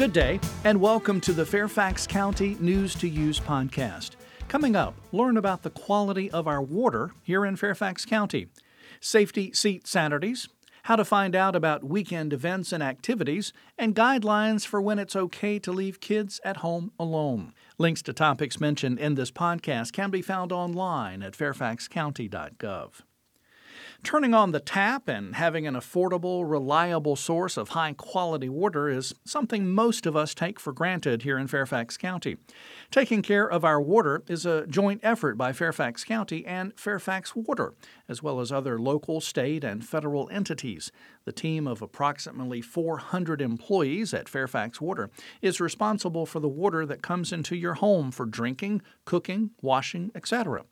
[0.00, 4.12] Good day, and welcome to the Fairfax County News to Use podcast.
[4.48, 8.46] Coming up, learn about the quality of our water here in Fairfax County,
[8.98, 10.48] safety seat Saturdays,
[10.84, 15.58] how to find out about weekend events and activities, and guidelines for when it's okay
[15.58, 17.52] to leave kids at home alone.
[17.76, 23.02] Links to topics mentioned in this podcast can be found online at fairfaxcounty.gov.
[24.02, 29.14] Turning on the tap and having an affordable, reliable source of high quality water is
[29.26, 32.38] something most of us take for granted here in Fairfax County.
[32.90, 37.74] Taking care of our water is a joint effort by Fairfax County and Fairfax Water,
[38.08, 40.90] as well as other local, state, and federal entities.
[41.26, 45.10] The team of approximately 400 employees at Fairfax Water
[45.42, 50.64] is responsible for the water that comes into your home for drinking, cooking, washing, etc.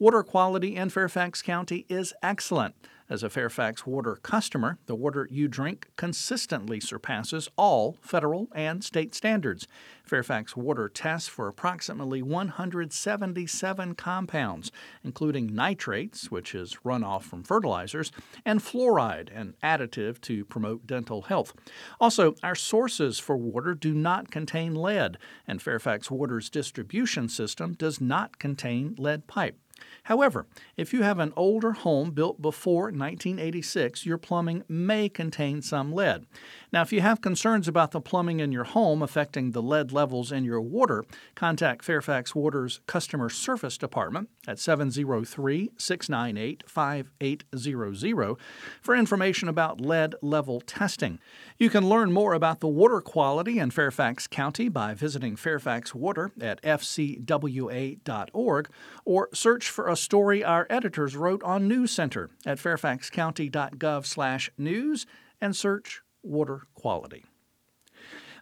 [0.00, 2.71] Water quality in Fairfax County is excellent.
[3.12, 9.14] As a Fairfax Water customer, the water you drink consistently surpasses all federal and state
[9.14, 9.68] standards.
[10.02, 14.72] Fairfax Water tests for approximately 177 compounds,
[15.04, 18.12] including nitrates, which is runoff from fertilizers,
[18.46, 21.52] and fluoride, an additive to promote dental health.
[22.00, 28.00] Also, our sources for water do not contain lead, and Fairfax Water's distribution system does
[28.00, 29.58] not contain lead pipe.
[30.04, 35.92] However, if you have an older home built before 1986, your plumbing may contain some
[35.92, 36.26] lead.
[36.72, 40.32] Now, if you have concerns about the plumbing in your home affecting the lead levels
[40.32, 48.36] in your water, contact Fairfax Water's Customer Service Department at 703 698 5800
[48.80, 51.18] for information about lead level testing.
[51.58, 56.30] You can learn more about the water quality in Fairfax County by visiting Fairfax Water
[56.40, 57.98] at fcwa.org
[59.04, 65.06] or search for a story our editors wrote on News Center at fairfaxcounty.gov/news
[65.40, 67.24] and search water quality.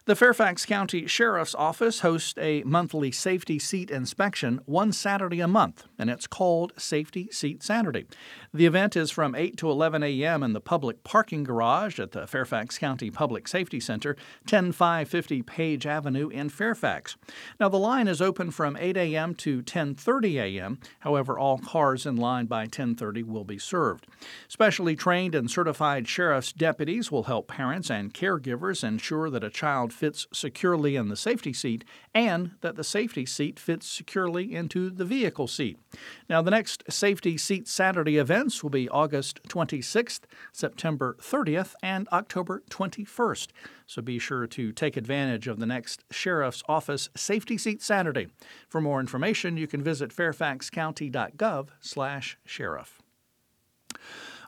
[0.05, 5.83] The Fairfax County Sheriff's Office hosts a monthly safety seat inspection one Saturday a month,
[5.99, 8.07] and it's called Safety Seat Saturday.
[8.51, 10.41] The event is from 8 to 11 a.m.
[10.41, 14.17] in the public parking garage at the Fairfax County Public Safety Center,
[14.47, 17.15] 10550 Page Avenue in Fairfax.
[17.59, 19.35] Now the line is open from 8 a.m.
[19.35, 20.79] to 10:30 a.m.
[21.01, 24.07] However, all cars in line by 10:30 will be served.
[24.47, 29.90] Specially trained and certified sheriff's deputies will help parents and caregivers ensure that a child
[29.91, 35.05] fits securely in the safety seat and that the safety seat fits securely into the
[35.05, 35.77] vehicle seat.
[36.29, 42.63] Now, the next Safety Seat Saturday events will be August 26th, September 30th, and October
[42.69, 43.47] 21st.
[43.85, 48.27] So be sure to take advantage of the next Sheriff's Office Safety Seat Saturday.
[48.69, 53.00] For more information, you can visit fairfaxcounty.gov/sheriff.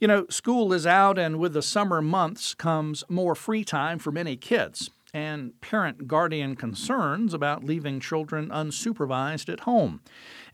[0.00, 4.12] You know, school is out, and with the summer months comes more free time for
[4.12, 10.02] many kids and parent guardian concerns about leaving children unsupervised at home.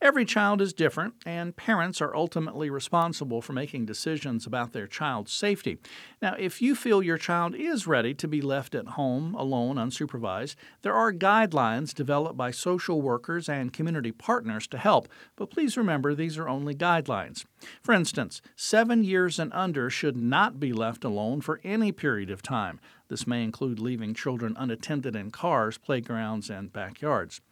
[0.01, 5.33] Every child is different, and parents are ultimately responsible for making decisions about their child's
[5.33, 5.79] safety.
[6.21, 10.55] Now, if you feel your child is ready to be left at home alone, unsupervised,
[10.83, 16.15] there are guidelines developed by social workers and community partners to help, but please remember
[16.15, 17.45] these are only guidelines.
[17.83, 22.43] For instance, seven years and under should not be left alone for any period of
[22.43, 22.79] time.
[23.13, 27.43] This may include leaving children unattended in cars, playgrounds, and backyards.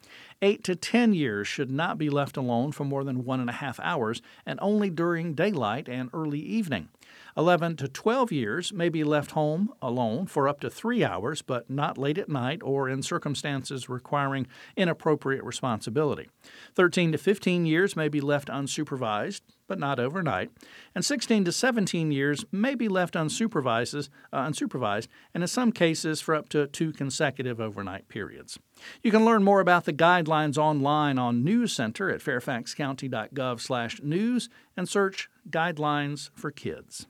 [0.42, 3.54] 8 to 10 years should not be left alone for more than one and a
[3.54, 6.88] half hours and only during daylight and early evening.
[7.36, 11.70] 11 to 12 years may be left home alone for up to three hours, but
[11.70, 14.46] not late at night or in circumstances requiring
[14.76, 16.28] inappropriate responsibility.
[16.74, 20.50] 13 to 15 years may be left unsupervised, but not overnight.
[20.94, 26.20] And 16 to 17 years may be left unsupervised, uh, unsupervised, and in some cases
[26.20, 28.58] for up to two consecutive overnight periods.
[29.02, 35.30] You can learn more about the guidelines online on News Center at fairfaxcounty.gov/news and search
[35.48, 37.06] Guidelines for Kids.